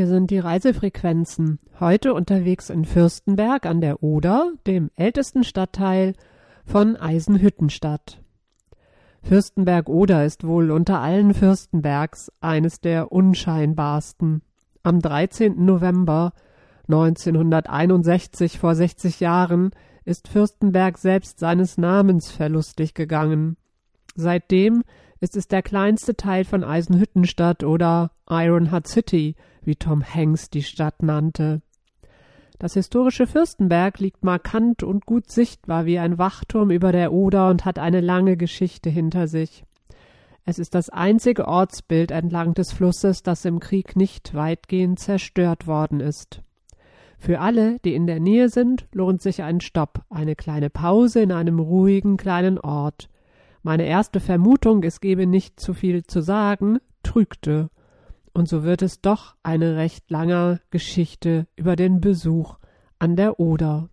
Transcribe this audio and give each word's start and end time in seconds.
hier 0.00 0.06
sind 0.06 0.30
die 0.30 0.38
Reisefrequenzen. 0.38 1.58
Heute 1.78 2.14
unterwegs 2.14 2.70
in 2.70 2.86
Fürstenberg 2.86 3.66
an 3.66 3.82
der 3.82 4.02
Oder, 4.02 4.50
dem 4.66 4.90
ältesten 4.96 5.44
Stadtteil 5.44 6.14
von 6.64 6.96
Eisenhüttenstadt. 6.96 8.22
Fürstenberg-Oder 9.22 10.24
ist 10.24 10.46
wohl 10.46 10.70
unter 10.70 11.00
allen 11.00 11.34
Fürstenbergs 11.34 12.32
eines 12.40 12.80
der 12.80 13.12
unscheinbarsten. 13.12 14.40
Am 14.82 15.00
13. 15.00 15.62
November 15.62 16.32
1961, 16.88 18.58
vor 18.58 18.74
60 18.74 19.20
Jahren, 19.20 19.72
ist 20.06 20.28
Fürstenberg 20.28 20.96
selbst 20.96 21.38
seines 21.38 21.76
Namens 21.76 22.30
verlustig 22.30 22.94
gegangen. 22.94 23.58
Seitdem 24.14 24.82
ist 25.20 25.36
es 25.36 25.46
der 25.46 25.60
kleinste 25.60 26.16
Teil 26.16 26.46
von 26.46 26.64
Eisenhüttenstadt 26.64 27.64
oder 27.64 28.12
Iron 28.30 28.72
Hut 28.72 28.88
City, 28.88 29.36
wie 29.62 29.76
Tom 29.76 30.02
Hanks 30.02 30.50
die 30.50 30.62
Stadt 30.62 31.02
nannte. 31.02 31.62
Das 32.58 32.74
historische 32.74 33.26
Fürstenberg 33.26 33.98
liegt 34.00 34.22
markant 34.22 34.82
und 34.82 35.06
gut 35.06 35.30
sichtbar 35.30 35.86
wie 35.86 35.98
ein 35.98 36.18
Wachturm 36.18 36.70
über 36.70 36.92
der 36.92 37.12
Oder 37.12 37.48
und 37.48 37.64
hat 37.64 37.78
eine 37.78 38.00
lange 38.00 38.36
Geschichte 38.36 38.90
hinter 38.90 39.28
sich. 39.28 39.64
Es 40.44 40.58
ist 40.58 40.74
das 40.74 40.90
einzige 40.90 41.48
Ortsbild 41.48 42.10
entlang 42.10 42.54
des 42.54 42.72
Flusses, 42.72 43.22
das 43.22 43.44
im 43.44 43.60
Krieg 43.60 43.96
nicht 43.96 44.34
weitgehend 44.34 44.98
zerstört 44.98 45.66
worden 45.66 46.00
ist. 46.00 46.42
Für 47.18 47.40
alle, 47.40 47.78
die 47.80 47.94
in 47.94 48.06
der 48.06 48.18
Nähe 48.18 48.48
sind, 48.48 48.86
lohnt 48.92 49.22
sich 49.22 49.42
ein 49.42 49.60
Stopp, 49.60 50.00
eine 50.10 50.36
kleine 50.36 50.70
Pause 50.70 51.20
in 51.20 51.32
einem 51.32 51.60
ruhigen 51.60 52.16
kleinen 52.16 52.58
Ort. 52.58 53.08
Meine 53.62 53.84
erste 53.84 54.20
Vermutung, 54.20 54.82
es 54.84 55.00
gebe 55.00 55.26
nicht 55.26 55.60
zu 55.60 55.74
viel 55.74 56.02
zu 56.04 56.22
sagen, 56.22 56.78
trügte. 57.02 57.68
Und 58.32 58.48
so 58.48 58.62
wird 58.62 58.82
es 58.82 59.00
doch 59.00 59.34
eine 59.42 59.76
recht 59.76 60.10
lange 60.10 60.60
Geschichte 60.70 61.46
über 61.56 61.76
den 61.76 62.00
Besuch 62.00 62.56
an 62.98 63.16
der 63.16 63.40
Oder. 63.40 63.88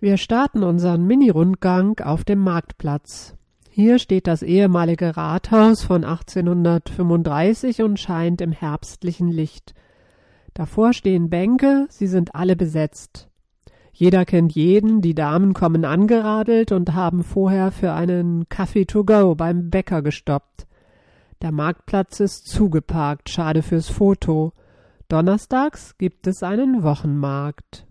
Wir 0.00 0.16
starten 0.16 0.64
unseren 0.64 1.06
Mini-Rundgang 1.06 2.00
auf 2.00 2.24
dem 2.24 2.40
Marktplatz. 2.40 3.36
Hier 3.70 3.98
steht 3.98 4.26
das 4.26 4.42
ehemalige 4.42 5.16
Rathaus 5.16 5.82
von 5.82 6.04
1835 6.04 7.82
und 7.82 7.98
scheint 7.98 8.40
im 8.40 8.52
herbstlichen 8.52 9.28
Licht. 9.28 9.74
Davor 10.52 10.92
stehen 10.92 11.30
Bänke, 11.30 11.86
sie 11.88 12.06
sind 12.06 12.34
alle 12.34 12.56
besetzt. 12.56 13.30
Jeder 13.92 14.24
kennt 14.24 14.52
jeden, 14.52 15.00
die 15.00 15.14
Damen 15.14 15.54
kommen 15.54 15.84
angeradelt 15.84 16.72
und 16.72 16.94
haben 16.94 17.22
vorher 17.22 17.70
für 17.70 17.92
einen 17.92 18.48
Kaffee 18.48 18.84
to 18.84 19.04
go 19.04 19.34
beim 19.34 19.70
Bäcker 19.70 20.02
gestoppt. 20.02 20.66
Der 21.42 21.50
Marktplatz 21.50 22.20
ist 22.20 22.46
zugeparkt, 22.46 23.28
schade 23.28 23.62
fürs 23.62 23.88
Foto. 23.88 24.52
Donnerstags 25.08 25.98
gibt 25.98 26.28
es 26.28 26.44
einen 26.44 26.84
Wochenmarkt. 26.84 27.84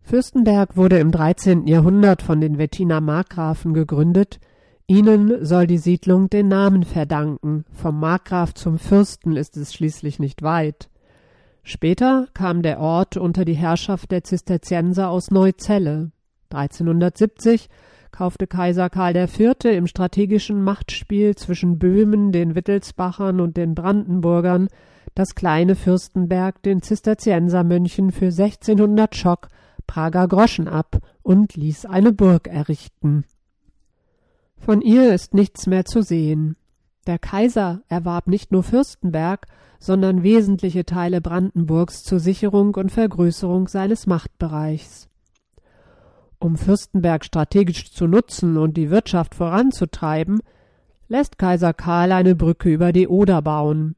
Fürstenberg 0.00 0.74
wurde 0.74 0.98
im 0.98 1.12
13. 1.12 1.66
Jahrhundert 1.66 2.22
von 2.22 2.40
den 2.40 2.56
Wettiner 2.56 3.02
Markgrafen 3.02 3.74
gegründet. 3.74 4.40
Ihnen 4.86 5.44
soll 5.44 5.66
die 5.66 5.76
Siedlung 5.76 6.30
den 6.30 6.48
Namen 6.48 6.84
verdanken. 6.84 7.66
Vom 7.72 8.00
Markgraf 8.00 8.54
zum 8.54 8.78
Fürsten 8.78 9.36
ist 9.36 9.58
es 9.58 9.74
schließlich 9.74 10.18
nicht 10.18 10.40
weit. 10.40 10.88
Später 11.62 12.26
kam 12.32 12.62
der 12.62 12.80
Ort 12.80 13.18
unter 13.18 13.44
die 13.44 13.52
Herrschaft 13.52 14.10
der 14.10 14.24
Zisterzienser 14.24 15.10
aus 15.10 15.30
Neuzelle. 15.30 16.10
1370 16.48 17.68
kaufte 18.12 18.46
Kaiser 18.46 18.90
Karl 18.90 19.16
IV. 19.16 19.64
im 19.64 19.86
strategischen 19.86 20.62
Machtspiel 20.62 21.34
zwischen 21.34 21.78
Böhmen, 21.78 22.30
den 22.30 22.54
Wittelsbachern 22.54 23.40
und 23.40 23.56
den 23.56 23.74
Brandenburgern 23.74 24.68
das 25.14 25.34
kleine 25.34 25.74
Fürstenberg 25.74 26.62
den 26.62 26.82
Zisterziensermönchen 26.82 28.12
für 28.12 28.26
1600 28.26 29.14
Schock 29.14 29.48
Prager 29.86 30.28
Groschen 30.28 30.68
ab 30.68 30.98
und 31.22 31.54
ließ 31.56 31.86
eine 31.86 32.12
Burg 32.12 32.48
errichten. 32.48 33.24
Von 34.56 34.80
ihr 34.80 35.12
ist 35.12 35.34
nichts 35.34 35.66
mehr 35.66 35.84
zu 35.84 36.02
sehen. 36.02 36.56
Der 37.06 37.18
Kaiser 37.18 37.82
erwarb 37.88 38.28
nicht 38.28 38.52
nur 38.52 38.62
Fürstenberg, 38.62 39.46
sondern 39.80 40.22
wesentliche 40.22 40.86
Teile 40.86 41.20
Brandenburgs 41.20 42.04
zur 42.04 42.20
Sicherung 42.20 42.74
und 42.76 42.92
Vergrößerung 42.92 43.66
seines 43.66 44.06
Machtbereichs. 44.06 45.08
Um 46.42 46.56
Fürstenberg 46.56 47.24
strategisch 47.24 47.92
zu 47.92 48.08
nutzen 48.08 48.56
und 48.56 48.76
die 48.76 48.90
Wirtschaft 48.90 49.36
voranzutreiben, 49.36 50.40
lässt 51.06 51.38
Kaiser 51.38 51.72
Karl 51.72 52.10
eine 52.10 52.34
Brücke 52.34 52.68
über 52.68 52.90
die 52.90 53.06
Oder 53.06 53.42
bauen. 53.42 53.94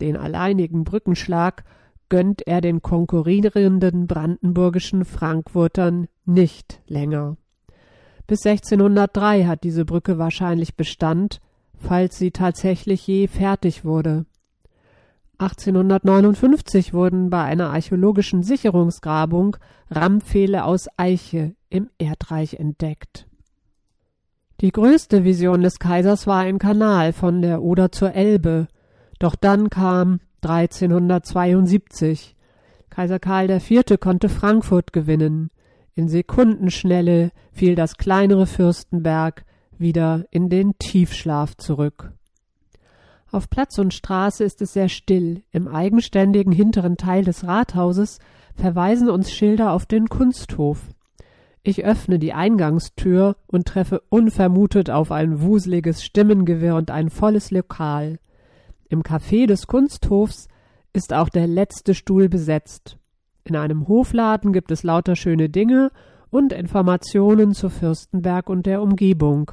Den 0.00 0.16
alleinigen 0.16 0.82
Brückenschlag 0.82 1.62
gönnt 2.08 2.44
er 2.44 2.60
den 2.60 2.82
konkurrierenden 2.82 4.08
brandenburgischen 4.08 5.04
Frankfurtern 5.04 6.08
nicht 6.24 6.80
länger. 6.88 7.36
Bis 8.26 8.44
1603 8.44 9.44
hat 9.44 9.62
diese 9.62 9.84
Brücke 9.84 10.18
wahrscheinlich 10.18 10.74
Bestand, 10.74 11.40
falls 11.76 12.18
sie 12.18 12.32
tatsächlich 12.32 13.06
je 13.06 13.28
fertig 13.28 13.84
wurde. 13.84 14.26
1859 15.40 16.92
wurden 16.92 17.30
bei 17.30 17.42
einer 17.42 17.70
archäologischen 17.70 18.42
Sicherungsgrabung 18.42 19.56
Rammpfähle 19.90 20.64
aus 20.64 20.88
Eiche 20.98 21.54
im 21.70 21.88
Erdreich 21.96 22.54
entdeckt. 22.54 23.26
Die 24.60 24.70
größte 24.70 25.24
Vision 25.24 25.62
des 25.62 25.78
Kaisers 25.78 26.26
war 26.26 26.40
ein 26.40 26.58
Kanal 26.58 27.14
von 27.14 27.40
der 27.40 27.62
Oder 27.62 27.90
zur 27.90 28.12
Elbe, 28.12 28.68
doch 29.18 29.34
dann 29.34 29.70
kam 29.70 30.20
1372. 30.42 32.36
Kaiser 32.90 33.18
Karl 33.18 33.48
IV. 33.48 33.98
konnte 33.98 34.28
Frankfurt 34.28 34.92
gewinnen. 34.92 35.48
In 35.94 36.08
Sekundenschnelle 36.08 37.30
fiel 37.52 37.76
das 37.76 37.96
kleinere 37.96 38.46
Fürstenberg 38.46 39.46
wieder 39.78 40.26
in 40.30 40.50
den 40.50 40.78
Tiefschlaf 40.78 41.56
zurück. 41.56 42.12
Auf 43.32 43.48
Platz 43.48 43.78
und 43.78 43.94
Straße 43.94 44.42
ist 44.42 44.60
es 44.60 44.72
sehr 44.72 44.88
still. 44.88 45.42
Im 45.52 45.68
eigenständigen 45.68 46.52
hinteren 46.52 46.96
Teil 46.96 47.24
des 47.24 47.46
Rathauses 47.46 48.18
verweisen 48.56 49.08
uns 49.08 49.30
Schilder 49.30 49.72
auf 49.72 49.86
den 49.86 50.08
Kunsthof. 50.08 50.80
Ich 51.62 51.84
öffne 51.84 52.18
die 52.18 52.32
Eingangstür 52.32 53.36
und 53.46 53.68
treffe 53.68 54.02
unvermutet 54.08 54.90
auf 54.90 55.12
ein 55.12 55.42
wuseliges 55.42 56.02
Stimmengewirr 56.02 56.74
und 56.74 56.90
ein 56.90 57.10
volles 57.10 57.50
Lokal. 57.52 58.18
Im 58.88 59.02
Café 59.02 59.46
des 59.46 59.68
Kunsthofs 59.68 60.48
ist 60.92 61.12
auch 61.12 61.28
der 61.28 61.46
letzte 61.46 61.94
Stuhl 61.94 62.28
besetzt. 62.28 62.96
In 63.44 63.54
einem 63.54 63.86
Hofladen 63.86 64.52
gibt 64.52 64.72
es 64.72 64.82
lauter 64.82 65.14
schöne 65.14 65.48
Dinge 65.48 65.92
und 66.30 66.52
Informationen 66.52 67.54
zu 67.54 67.68
Fürstenberg 67.68 68.48
und 68.48 68.66
der 68.66 68.82
Umgebung. 68.82 69.52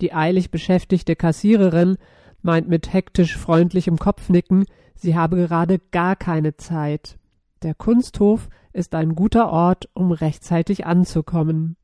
Die 0.00 0.14
eilig 0.14 0.50
beschäftigte 0.50 1.16
Kassiererin 1.16 1.98
meint 2.44 2.68
mit 2.68 2.92
hektisch 2.92 3.36
freundlichem 3.36 3.98
Kopfnicken, 3.98 4.66
sie 4.94 5.16
habe 5.16 5.36
gerade 5.36 5.80
gar 5.90 6.14
keine 6.14 6.56
Zeit. 6.56 7.18
Der 7.62 7.74
Kunsthof 7.74 8.48
ist 8.72 8.94
ein 8.94 9.14
guter 9.14 9.50
Ort, 9.50 9.88
um 9.94 10.12
rechtzeitig 10.12 10.86
anzukommen. 10.86 11.76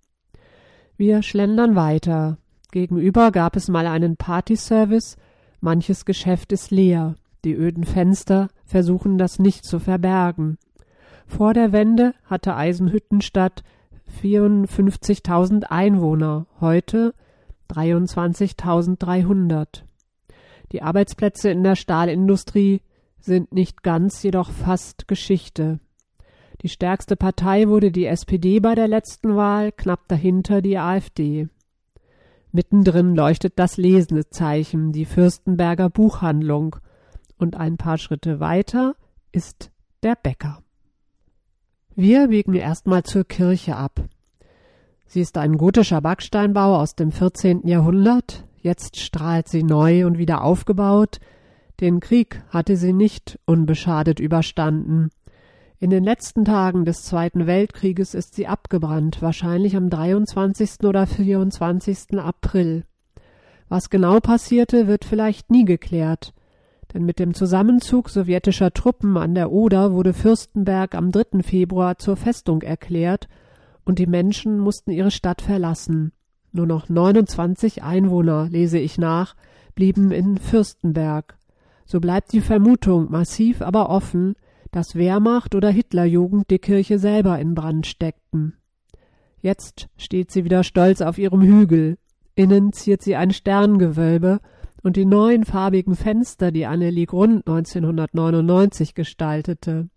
Wir 0.97 1.23
schlendern 1.23 1.77
weiter. 1.77 2.39
Gegenüber 2.73 3.33
gab 3.33 3.57
es 3.57 3.69
mal 3.69 3.87
einen 3.87 4.17
Partyservice, 4.17 5.17
manches 5.61 6.05
Geschäft 6.05 6.53
ist 6.53 6.71
leer, 6.71 7.15
die 7.45 7.55
öden 7.55 7.85
Fenster 7.85 8.49
versuchen 8.65 9.17
das 9.17 9.39
nicht 9.39 9.65
zu 9.65 9.79
verbergen. 9.79 10.59
Vor 11.27 11.55
der 11.55 11.73
Wende 11.73 12.13
hatte 12.25 12.55
Eisenhüttenstadt 12.55 13.63
54.000 14.23 15.65
Einwohner, 15.65 16.47
heute 16.61 17.15
23.300. 17.71 19.85
Die 20.73 20.83
Arbeitsplätze 20.83 21.51
in 21.51 21.63
der 21.63 21.77
Stahlindustrie 21.77 22.83
sind 23.19 23.53
nicht 23.53 23.83
ganz, 23.83 24.23
jedoch 24.23 24.51
fast 24.51 25.09
Geschichte. 25.09 25.81
Die 26.63 26.69
stärkste 26.69 27.17
Partei 27.17 27.69
wurde 27.69 27.91
die 27.91 28.07
SPD 28.07 28.61
bei 28.61 28.75
der 28.75 28.89
letzten 28.89 29.35
Wahl, 29.37 29.73
knapp 29.73 30.09
dahinter 30.09 30.63
die 30.63 30.79
AfD. 30.79 31.49
Mittendrin 32.53 33.15
leuchtet 33.15 33.59
das 33.59 33.77
Lesezeichen, 33.77 34.93
die 34.93 35.05
Fürstenberger 35.05 35.89
Buchhandlung, 35.89 36.77
und 37.39 37.57
ein 37.57 37.79
paar 37.79 37.97
Schritte 37.97 38.39
weiter 38.39 38.95
ist 39.33 39.71
der 40.03 40.15
Bäcker. 40.15 40.63
Wir 41.95 42.29
biegen 42.29 42.55
erstmal 42.55 43.03
zur 43.03 43.25
Kirche 43.25 43.77
ab. 43.77 44.05
Sie 45.07 45.21
ist 45.21 45.39
ein 45.39 45.57
gotischer 45.57 46.01
Backsteinbau 46.01 46.77
aus 46.77 46.95
dem 46.95 47.13
14. 47.13 47.67
Jahrhundert, 47.67 48.45
Jetzt 48.63 48.99
strahlt 48.99 49.49
sie 49.49 49.63
neu 49.63 50.07
und 50.07 50.19
wieder 50.19 50.45
aufgebaut. 50.45 51.19
Den 51.81 52.01
Krieg 52.01 52.43
hatte 52.51 52.77
sie 52.77 52.93
nicht 52.93 53.39
unbeschadet 53.47 54.21
überstanden. 54.21 55.11
In 55.79 55.89
den 55.89 56.05
letzten 56.05 56.45
Tagen 56.45 56.85
des 56.85 57.05
Zweiten 57.05 57.47
Weltkrieges 57.47 58.13
ist 58.13 58.35
sie 58.35 58.47
abgebrannt, 58.47 59.23
wahrscheinlich 59.23 59.77
am 59.77 59.89
23. 59.89 60.85
oder 60.85 61.07
24. 61.07 62.19
April. 62.19 62.85
Was 63.71 63.89
genau 63.89 64.21
passierte, 64.21 64.89
wird 64.89 65.07
vielleicht 65.07 65.51
nie 65.51 65.65
geklärt. 65.65 66.35
denn 66.93 67.05
mit 67.05 67.19
dem 67.21 67.35
Zusammenzug 67.35 68.11
sowjetischer 68.11 68.73
Truppen 68.73 69.17
an 69.17 69.35
der 69.35 69.53
Oder 69.53 69.93
wurde 69.93 70.13
Fürstenberg 70.13 70.95
am 70.97 71.13
3. 71.13 71.43
Februar 71.43 71.99
zur 71.99 72.17
Festung 72.17 72.63
erklärt 72.63 73.29
und 73.85 74.01
die 74.01 74.09
Menschen 74.09 74.59
mussten 74.59 74.91
ihre 74.91 75.13
Stadt 75.13 75.41
verlassen. 75.41 76.13
Nur 76.53 76.67
noch 76.67 76.89
29 76.89 77.83
Einwohner, 77.83 78.49
lese 78.51 78.79
ich 78.79 78.99
nach, 78.99 79.37
blieben 79.75 80.11
in 80.11 80.39
Fürstenberg. 80.39 81.37
So 81.85 82.01
bleibt 82.01 82.33
die 82.33 82.41
Vermutung 82.41 83.11
massiv 83.11 83.63
aber 83.63 83.89
offen, 83.89 84.35
dass 84.71 84.95
Wehrmacht 84.95 85.55
oder 85.55 85.71
Hitlerjugend 85.71 86.51
die 86.51 86.59
Kirche 86.59 86.99
selber 86.99 87.39
in 87.39 87.55
Brand 87.55 87.87
steckten. 87.87 88.55
Jetzt 89.41 89.89
steht 89.97 90.31
sie 90.31 90.45
wieder 90.45 90.65
stolz 90.65 91.01
auf 91.01 91.19
ihrem 91.19 91.43
Hügel. 91.43 91.99
Innen 92.35 92.73
ziert 92.73 93.03
sie 93.03 93.17
ein 93.17 93.33
Sterngewölbe 93.33 94.41
und 94.83 94.97
die 94.97 95.05
neuen 95.05 95.45
farbigen 95.45 95.97
Fenster, 95.97 96.53
die 96.53 96.67
Annelie 96.67 97.07
Grund 97.07 97.47
1999 97.47 98.95
gestaltete. 98.95 99.89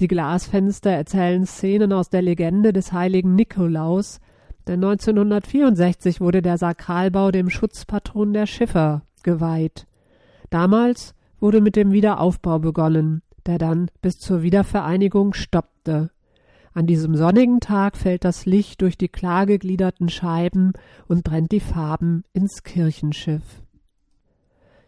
Die 0.00 0.08
Glasfenster 0.08 0.90
erzählen 0.90 1.46
Szenen 1.46 1.92
aus 1.92 2.08
der 2.08 2.22
Legende 2.22 2.72
des 2.72 2.92
heiligen 2.92 3.34
Nikolaus, 3.34 4.20
denn 4.66 4.84
1964 4.84 6.20
wurde 6.20 6.42
der 6.42 6.58
Sakralbau 6.58 7.30
dem 7.30 7.50
Schutzpatron 7.50 8.32
der 8.32 8.46
Schiffer 8.46 9.02
geweiht. 9.22 9.86
Damals 10.50 11.14
wurde 11.40 11.60
mit 11.60 11.76
dem 11.76 11.92
Wiederaufbau 11.92 12.58
begonnen, 12.58 13.22
der 13.46 13.58
dann 13.58 13.90
bis 14.00 14.18
zur 14.18 14.42
Wiedervereinigung 14.42 15.34
stoppte. 15.34 16.10
An 16.74 16.86
diesem 16.86 17.16
sonnigen 17.16 17.60
Tag 17.60 17.96
fällt 17.96 18.24
das 18.24 18.46
Licht 18.46 18.80
durch 18.80 18.96
die 18.96 19.08
klar 19.08 19.46
gegliederten 19.46 20.08
Scheiben 20.08 20.72
und 21.06 21.24
brennt 21.24 21.52
die 21.52 21.60
Farben 21.60 22.24
ins 22.32 22.62
Kirchenschiff. 22.62 23.42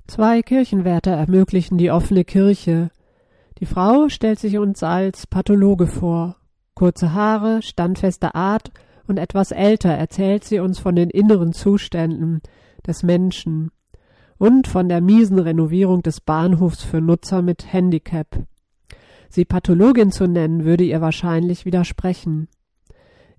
Zwei 0.06 0.42
Kirchenwärter 0.42 1.12
ermöglichen 1.12 1.76
die 1.78 1.90
offene 1.90 2.24
Kirche. 2.24 2.90
Die 3.58 3.66
Frau 3.66 4.08
stellt 4.08 4.38
sich 4.38 4.58
uns 4.58 4.82
als 4.82 5.26
Pathologe 5.26 5.86
vor. 5.86 6.36
Kurze 6.74 7.12
Haare, 7.12 7.62
standfeste 7.62 8.34
Art 8.34 8.70
und 9.06 9.18
etwas 9.18 9.50
älter 9.50 9.90
erzählt 9.90 10.44
sie 10.44 10.60
uns 10.60 10.78
von 10.78 10.96
den 10.96 11.10
inneren 11.10 11.52
Zuständen 11.52 12.40
des 12.86 13.02
Menschen 13.02 13.70
und 14.38 14.66
von 14.66 14.88
der 14.88 15.00
miesen 15.00 15.38
Renovierung 15.38 16.02
des 16.02 16.20
Bahnhofs 16.20 16.82
für 16.82 17.00
Nutzer 17.00 17.42
mit 17.42 17.72
Handicap. 17.72 18.44
Sie 19.28 19.44
Pathologin 19.44 20.12
zu 20.12 20.26
nennen, 20.26 20.64
würde 20.64 20.84
ihr 20.84 21.00
wahrscheinlich 21.00 21.64
widersprechen. 21.64 22.48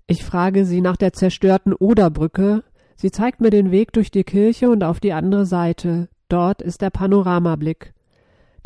Ich 0.06 0.24
frage 0.24 0.64
sie 0.64 0.80
nach 0.80 0.96
der 0.96 1.12
zerstörten 1.12 1.72
Oderbrücke. 1.72 2.62
Sie 2.96 3.10
zeigt 3.10 3.40
mir 3.40 3.50
den 3.50 3.70
Weg 3.70 3.92
durch 3.92 4.10
die 4.10 4.24
Kirche 4.24 4.70
und 4.70 4.84
auf 4.84 5.00
die 5.00 5.12
andere 5.12 5.46
Seite. 5.46 6.08
Dort 6.28 6.62
ist 6.62 6.80
der 6.82 6.90
Panoramablick. 6.90 7.92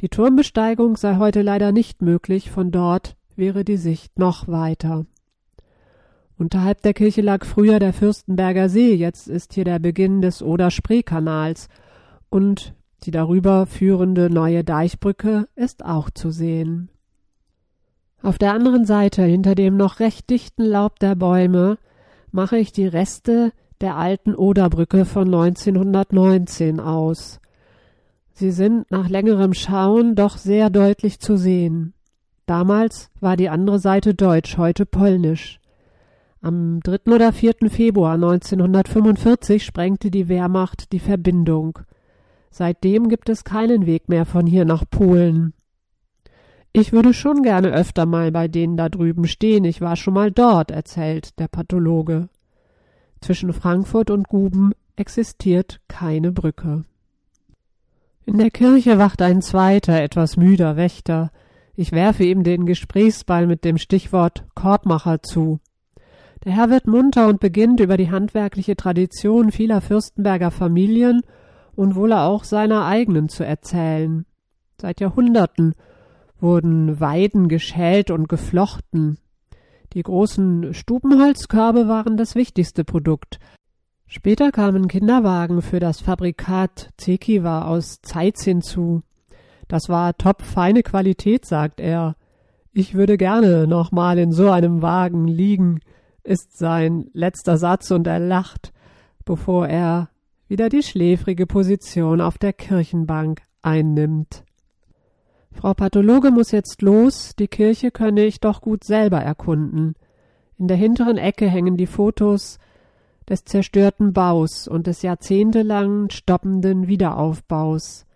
Die 0.00 0.08
Turmbesteigung 0.08 0.97
sei 0.97 1.17
heute 1.17 1.43
leider 1.43 1.73
nicht 1.73 2.02
möglich, 2.02 2.50
von 2.50 2.70
dort 2.70 3.17
wäre 3.37 3.64
die 3.64 3.76
Sicht 3.76 4.19
noch 4.19 4.49
weiter. 4.49 5.06
Unterhalb 6.40 6.81
der 6.81 6.94
Kirche 6.94 7.20
lag 7.20 7.44
früher 7.44 7.78
der 7.78 7.92
Fürstenberger 7.92 8.70
See, 8.70 8.94
jetzt 8.94 9.28
ist 9.28 9.52
hier 9.52 9.64
der 9.64 9.78
Beginn 9.78 10.22
des 10.22 10.42
Oder-Spree-Kanals 10.42 11.69
und 12.31 12.72
die 13.02 13.10
darüber 13.10 13.66
führende 13.66 14.31
neue 14.31 14.64
Deichbrücke 14.64 15.48
ist 15.54 15.84
auch 15.84 16.08
zu 16.08 16.31
sehen. 16.31 16.88
Auf 18.22 18.38
der 18.38 18.54
anderen 18.54 18.87
Seite, 18.87 19.22
hinter 19.22 19.54
dem 19.54 19.76
noch 19.76 20.00
recht 20.00 20.31
dichten 20.31 20.62
Laub 20.62 20.98
der 20.98 21.14
Bäume, 21.14 21.76
mache 22.32 22.56
ich 22.56 22.72
die 22.72 22.87
Reste 22.87 23.52
der 23.82 23.96
alten 23.96 24.34
Oderbrücke 24.34 25.04
von 25.04 25.26
1919 25.26 26.81
aus. 26.81 27.38
Sie 28.32 28.50
sind 28.50 28.90
nach 28.90 29.10
längerem 29.10 29.52
Schauen 29.52 30.14
doch 30.14 30.38
sehr 30.38 30.70
deutlich 30.70 31.20
zu 31.20 31.37
sehen. 31.37 31.92
Damals 32.46 33.10
war 33.20 33.37
die 33.37 33.50
andere 33.50 33.78
Seite 33.78 34.14
deutsch, 34.14 34.56
heute 34.56 34.87
polnisch. 34.87 35.60
Am 36.42 36.81
3. 36.81 37.12
oder 37.14 37.34
4. 37.34 37.69
Februar 37.69 38.14
1945 38.14 39.62
sprengte 39.62 40.10
die 40.10 40.31
Wehrmacht 40.31 40.90
die 40.92 40.98
Verbindung. 40.98 41.81
Seitdem 42.50 43.10
gibt 43.10 43.28
es 43.28 43.44
keinen 43.44 43.84
Weg 43.84 44.08
mehr 44.08 44.25
von 44.25 44.46
hier 44.46 44.64
nach 44.64 44.84
Polen. 44.88 45.52
Ich 46.72 46.92
würde 46.92 47.12
schon 47.12 47.42
gerne 47.42 47.69
öfter 47.72 48.06
mal 48.06 48.32
bei 48.32 48.48
denen 48.48 48.78
da 48.78 48.88
drüben 48.88 49.26
stehen, 49.26 49.64
ich 49.64 49.82
war 49.82 49.96
schon 49.96 50.14
mal 50.14 50.32
dort, 50.32 50.70
erzählt 50.70 51.38
der 51.38 51.48
Pathologe. 51.48 52.31
Zwischen 53.20 53.52
Frankfurt 53.52 54.10
und 54.10 54.28
Guben 54.28 54.72
existiert 54.96 55.82
keine 55.88 56.32
Brücke. 56.32 56.87
In 58.25 58.38
der 58.38 58.50
Kirche 58.50 58.96
wacht 58.96 59.20
ein 59.20 59.42
zweiter, 59.42 60.00
etwas 60.00 60.38
müder 60.38 60.76
Wächter. 60.78 61.32
Ich 61.75 61.92
werfe 61.92 62.25
ihm 62.25 62.44
den 62.44 62.64
Gesprächsball 62.64 63.46
mit 63.46 63.62
dem 63.66 63.76
Stichwort 63.76 64.46
Korbmacher 64.54 65.22
zu. 65.22 65.60
Der 66.44 66.52
Herr 66.52 66.70
wird 66.70 66.87
munter 66.87 67.28
und 67.28 67.40
beginnt 67.40 67.81
über 67.81 67.96
die 67.96 68.10
handwerkliche 68.10 68.76
Tradition 68.76 69.52
vieler 69.52 69.81
Fürstenberger 69.81 70.50
Familien 70.50 71.22
und 71.75 71.94
wohl 71.94 72.12
auch 72.12 72.44
seiner 72.44 72.87
eigenen 72.87 73.28
zu 73.28 73.44
erzählen. 73.44 74.25
Seit 74.81 75.00
Jahrhunderten 75.00 75.75
wurden 76.40 77.00
Weiden 77.00 77.48
geschält 77.48 78.10
und 78.10 78.28
geflochten. 78.28 79.19
Die 79.92 80.02
großen 80.02 80.72
Stubenholzkörbe 80.72 81.88
waren 81.88 82.16
das 82.16 82.34
wichtigste 82.34 82.84
Produkt, 82.84 83.38
Später 84.12 84.50
kamen 84.50 84.88
Kinderwagen 84.88 85.62
für 85.62 85.78
das 85.78 86.00
Fabrikat 86.00 86.90
Zekiwa 86.96 87.66
aus 87.66 88.00
Zeitz 88.02 88.42
hinzu. 88.42 89.02
Das 89.69 89.88
war 89.88 90.19
top 90.19 90.42
feine 90.42 90.82
Qualität, 90.82 91.46
sagt 91.46 91.78
er. 91.78 92.16
Ich 92.72 92.94
würde 92.94 93.16
gerne 93.16 93.69
noch 93.69 93.92
mal 93.92 94.19
in 94.19 94.32
so 94.32 94.50
einem 94.50 94.82
Wagen 94.82 95.28
liegen, 95.28 95.78
ist 96.31 96.56
sein 96.56 97.11
letzter 97.12 97.59
Satz 97.59 97.91
und 97.91 98.06
er 98.06 98.21
lacht, 98.21 98.73
bevor 99.25 99.67
er 99.67 100.11
wieder 100.47 100.69
die 100.69 100.85
schläfrige 100.85 101.44
Position 101.44 102.21
auf 102.21 102.38
der 102.38 102.53
Kirchenbank 102.53 103.43
einnimmt. 103.62 104.44
Frau 105.50 105.75
Pathologe 105.75 106.31
muss 106.31 106.53
jetzt 106.53 106.82
los, 106.82 107.35
die 107.37 107.49
Kirche 107.49 107.91
könne 107.91 108.25
ich 108.25 108.38
doch 108.38 108.61
gut 108.61 108.85
selber 108.85 109.19
erkunden. 109.19 109.94
In 110.56 110.69
der 110.69 110.77
hinteren 110.77 111.19
Ecke 111.19 111.49
hängen 111.49 111.77
die 111.77 111.88
Fotos 111.88 112.61
des 113.29 113.44
zerstörten 113.44 114.12
Baus 114.12 114.69
und 114.69 114.87
des 114.87 115.02
jahrzehntelangen 115.02 116.11
stoppenden 116.11 116.87
Wiederaufbaus. 116.87 118.07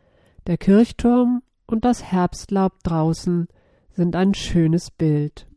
Der 0.47 0.57
Kirchturm 0.57 1.43
und 1.67 1.85
das 1.85 2.05
Herbstlaub 2.05 2.75
draußen 2.85 3.49
sind 3.91 4.15
ein 4.15 4.35
schönes 4.35 4.93
Bild. 4.93 5.49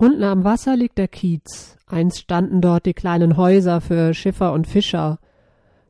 Unten 0.00 0.24
am 0.24 0.44
Wasser 0.44 0.76
liegt 0.76 0.96
der 0.96 1.08
Kiez. 1.08 1.76
Einst 1.86 2.20
standen 2.20 2.62
dort 2.62 2.86
die 2.86 2.94
kleinen 2.94 3.36
Häuser 3.36 3.82
für 3.82 4.14
Schiffer 4.14 4.54
und 4.54 4.66
Fischer. 4.66 5.18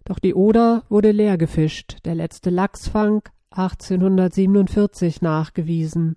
Doch 0.04 0.18
die 0.18 0.34
Oder 0.34 0.82
wurde 0.88 1.12
leer 1.12 1.38
gefischt, 1.38 1.98
der 2.04 2.16
letzte 2.16 2.50
Lachsfang 2.50 3.22
1847 3.50 5.22
nachgewiesen. 5.22 6.16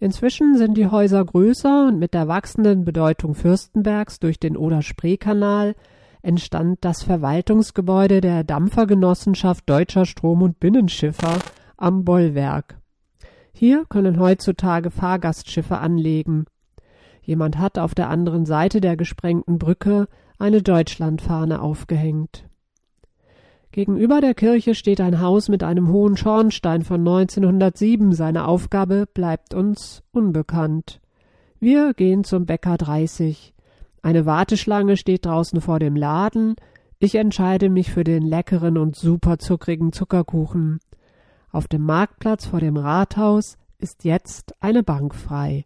Inzwischen 0.00 0.56
sind 0.56 0.76
die 0.76 0.88
Häuser 0.88 1.24
größer 1.24 1.86
und 1.86 2.00
mit 2.00 2.14
der 2.14 2.26
wachsenden 2.26 2.84
Bedeutung 2.84 3.36
Fürstenbergs 3.36 4.18
durch 4.18 4.40
den 4.40 4.56
Oder-Spree-Kanal 4.56 5.76
entstand 6.20 6.78
das 6.80 7.04
Verwaltungsgebäude 7.04 8.22
der 8.22 8.42
Dampfergenossenschaft 8.42 9.70
Deutscher 9.70 10.04
Strom- 10.04 10.42
und 10.42 10.58
Binnenschiffer 10.58 11.38
am 11.76 12.04
Bollwerk. 12.04 12.76
Hier 13.52 13.84
können 13.88 14.18
heutzutage 14.18 14.90
Fahrgastschiffe 14.90 15.78
anlegen. 15.78 16.46
Jemand 17.24 17.58
hat 17.58 17.78
auf 17.78 17.94
der 17.94 18.10
anderen 18.10 18.44
Seite 18.44 18.80
der 18.80 18.96
gesprengten 18.96 19.58
Brücke 19.58 20.08
eine 20.38 20.62
Deutschlandfahne 20.62 21.60
aufgehängt. 21.62 22.44
Gegenüber 23.72 24.20
der 24.20 24.34
Kirche 24.34 24.74
steht 24.74 25.00
ein 25.00 25.20
Haus 25.20 25.48
mit 25.48 25.64
einem 25.64 25.88
hohen 25.88 26.16
Schornstein 26.16 26.82
von 26.82 27.00
1907. 27.00 28.12
Seine 28.12 28.46
Aufgabe 28.46 29.06
bleibt 29.12 29.52
uns 29.52 30.02
unbekannt. 30.12 31.00
Wir 31.58 31.94
gehen 31.94 32.24
zum 32.24 32.46
Bäcker 32.46 32.76
30. 32.76 33.54
Eine 34.02 34.26
Warteschlange 34.26 34.96
steht 34.96 35.26
draußen 35.26 35.60
vor 35.60 35.78
dem 35.78 35.96
Laden. 35.96 36.54
Ich 36.98 37.14
entscheide 37.14 37.70
mich 37.70 37.90
für 37.90 38.04
den 38.04 38.22
leckeren 38.22 38.78
und 38.78 38.96
superzuckrigen 38.96 39.92
Zuckerkuchen. 39.92 40.78
Auf 41.50 41.66
dem 41.66 41.82
Marktplatz 41.82 42.46
vor 42.46 42.60
dem 42.60 42.76
Rathaus 42.76 43.56
ist 43.78 44.04
jetzt 44.04 44.54
eine 44.62 44.82
Bank 44.82 45.14
frei. 45.14 45.64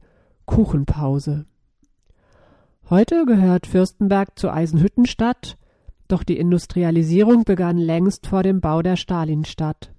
Kuchenpause. 0.48 1.46
Heute 2.90 3.24
gehört 3.24 3.68
Fürstenberg 3.68 4.36
zu 4.36 4.50
Eisenhüttenstadt 4.50 5.56
doch 6.08 6.22
die 6.22 6.38
Industrialisierung 6.38 7.44
begann 7.44 7.76
längst 7.76 8.26
vor 8.26 8.42
dem 8.42 8.60
Bau 8.60 8.80
der 8.80 8.96
Stalinstadt. 8.96 9.92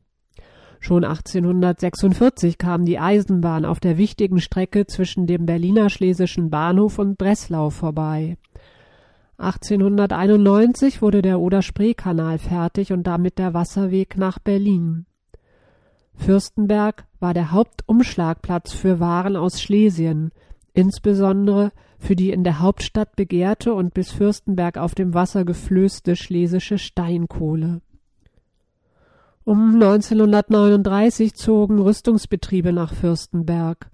Schon 0.79 1.03
1846 1.03 2.57
kam 2.57 2.85
die 2.85 2.99
Eisenbahn 2.99 3.63
auf 3.63 3.79
der 3.79 3.97
wichtigen 3.97 4.41
Strecke 4.41 4.87
zwischen 4.87 5.27
dem 5.27 5.45
Berliner 5.45 5.89
Schlesischen 5.89 6.49
Bahnhof 6.49 6.97
und 6.97 7.17
Breslau 7.17 7.69
vorbei. 7.69 8.37
1891 9.37 11.01
wurde 11.01 11.21
der 11.21 11.39
Oder-Spree-Kanal 11.39 12.39
fertig 12.39 12.91
und 12.91 13.03
damit 13.03 13.37
der 13.37 13.53
Wasserweg 13.53 14.17
nach 14.17 14.39
Berlin. 14.39 15.05
Fürstenberg 16.19 17.05
war 17.19 17.33
der 17.33 17.51
Hauptumschlagplatz 17.51 18.73
für 18.73 18.99
Waren 18.99 19.35
aus 19.35 19.61
Schlesien, 19.61 20.31
insbesondere 20.73 21.71
für 21.97 22.15
die 22.15 22.31
in 22.31 22.43
der 22.43 22.59
Hauptstadt 22.59 23.15
begehrte 23.15 23.73
und 23.73 23.93
bis 23.93 24.11
Fürstenberg 24.11 24.77
auf 24.77 24.95
dem 24.95 25.13
Wasser 25.13 25.45
geflößte 25.45 26.15
schlesische 26.15 26.77
Steinkohle. 26.77 27.81
Um 29.45 29.75
1939 29.75 31.33
zogen 31.33 31.79
Rüstungsbetriebe 31.79 32.73
nach 32.73 32.93
Fürstenberg. 32.93 33.89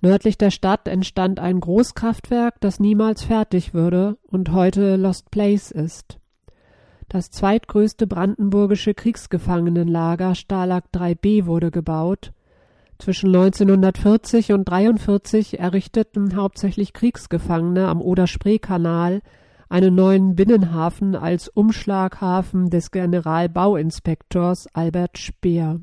Nördlich 0.00 0.38
der 0.38 0.50
Stadt 0.50 0.88
entstand 0.88 1.38
ein 1.40 1.60
Großkraftwerk, 1.60 2.60
das 2.60 2.80
niemals 2.80 3.22
fertig 3.22 3.74
würde 3.74 4.16
und 4.26 4.50
heute 4.52 4.96
Lost 4.96 5.30
Place 5.30 5.70
ist. 5.70 6.19
Das 7.10 7.32
zweitgrößte 7.32 8.06
brandenburgische 8.06 8.94
Kriegsgefangenenlager 8.94 10.36
Stalag 10.36 10.84
3b 10.94 11.44
wurde 11.46 11.72
gebaut. 11.72 12.32
Zwischen 13.00 13.34
1940 13.34 14.52
und 14.52 14.68
43 14.68 15.58
errichteten 15.58 16.36
hauptsächlich 16.36 16.92
Kriegsgefangene 16.92 17.88
am 17.88 18.00
Oder-Spree-Kanal 18.00 19.22
einen 19.68 19.96
neuen 19.96 20.36
Binnenhafen 20.36 21.16
als 21.16 21.48
Umschlaghafen 21.48 22.70
des 22.70 22.92
Generalbauinspektors 22.92 24.68
Albert 24.72 25.18
Speer. 25.18 25.80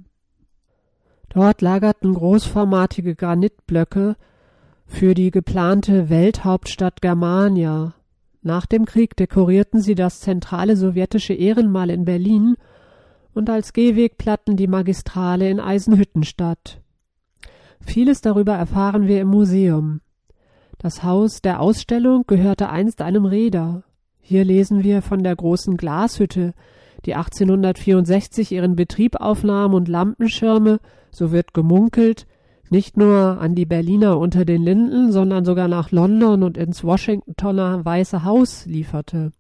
Dort 1.28 1.62
lagerten 1.62 2.14
großformatige 2.14 3.16
Granitblöcke 3.16 4.16
für 4.86 5.14
die 5.14 5.32
geplante 5.32 6.10
Welthauptstadt 6.10 7.02
Germania, 7.02 7.96
nach 8.42 8.66
dem 8.66 8.86
Krieg 8.86 9.16
dekorierten 9.16 9.82
sie 9.82 9.96
das 9.96 10.20
zentrale 10.20 10.76
sowjetische 10.76 11.34
Ehrenmal 11.34 11.90
in 11.90 12.06
Berlin 12.06 12.56
und 13.34 13.50
als 13.50 13.74
Gehwegplatten 13.74 14.56
die 14.56 14.68
Magistrale 14.68 15.50
in 15.50 15.60
Eisenhüttenstadt. 15.60 16.82
Vieles 17.82 18.22
darüber 18.22 18.54
erfahren 18.54 19.08
wir 19.08 19.22
im 19.22 19.28
Museum. 19.28 20.02
Das 20.78 21.04
Haus 21.04 21.42
der 21.42 21.60
Ausstellung 21.60 22.26
gehörte 22.28 22.70
einst 22.70 23.02
einem 23.02 23.26
Reeder. 23.26 23.84
Hier 24.20 24.44
lesen 24.44 24.84
wir 24.84 25.02
von 25.02 25.24
der 25.24 25.36
großen 25.36 25.78
Glashütte, 25.78 26.54
die 27.06 27.16
1864 27.16 28.52
ihren 28.52 28.76
Betrieb 28.76 29.16
aufnahm 29.16 29.74
und 29.74 29.88
Lampenschirme, 29.88 30.80
so 31.12 31.32
wird 31.32 31.54
gemunkelt, 31.54 32.28
nicht 32.72 32.98
nur 32.98 33.40
an 33.40 33.56
die 33.56 33.66
Berliner 33.66 34.18
unter 34.18 34.46
den 34.46 34.62
Linden, 34.62 35.12
sondern 35.12 35.46
sogar 35.46 35.68
nach 35.68 35.92
London 35.92 36.44
und 36.44 36.58
ins 36.58 36.84
Washingtoner 36.84 37.86
Weiße 37.86 38.24
Haus 38.24 38.66
lieferte. 38.66 39.32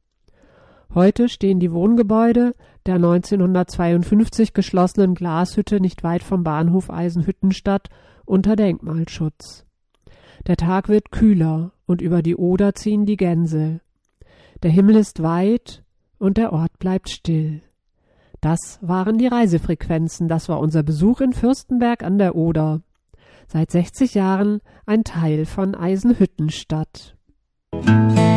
Heute 0.93 1.29
stehen 1.29 1.59
die 1.59 1.71
Wohngebäude 1.71 2.55
der 2.85 2.95
1952 2.95 4.53
geschlossenen 4.53 5.15
Glashütte 5.15 5.79
nicht 5.79 6.03
weit 6.03 6.23
vom 6.23 6.43
Bahnhof 6.43 6.89
Eisenhüttenstadt 6.89 7.89
unter 8.25 8.55
Denkmalschutz. 8.55 9.65
Der 10.47 10.55
Tag 10.55 10.87
wird 10.87 11.11
kühler 11.11 11.73
und 11.85 12.01
über 12.01 12.21
die 12.21 12.35
Oder 12.35 12.73
ziehen 12.73 13.05
die 13.05 13.17
Gänse. 13.17 13.81
Der 14.63 14.71
Himmel 14.71 14.95
ist 14.95 15.21
weit 15.21 15.83
und 16.17 16.37
der 16.37 16.53
Ort 16.53 16.79
bleibt 16.79 17.09
still. 17.09 17.61
Das 18.39 18.79
waren 18.81 19.17
die 19.17 19.27
Reisefrequenzen, 19.27 20.27
das 20.27 20.47
war 20.47 20.59
unser 20.59 20.83
Besuch 20.83 21.21
in 21.21 21.33
Fürstenberg 21.33 22.03
an 22.03 22.17
der 22.17 22.35
Oder 22.35 22.81
seit 23.47 23.71
60 23.71 24.13
Jahren 24.13 24.61
ein 24.85 25.03
Teil 25.03 25.45
von 25.45 25.75
Eisenhüttenstadt. 25.75 27.15
Musik 27.71 28.36